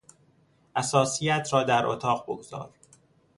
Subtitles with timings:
[0.75, 2.69] اثاثیهات را در اتاق بگذار